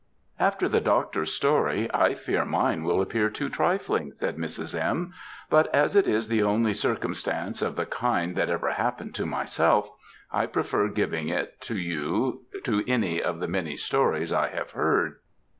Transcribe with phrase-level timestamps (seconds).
[0.39, 4.73] "After the doctor's story, I fear mine will appear too trifling," said Mrs.
[4.73, 5.13] M.,
[5.47, 9.91] "but as it is the only circumstance of the kind that ever happened to myself,
[10.31, 15.17] I prefer giving it you to any of the many stories I have heard.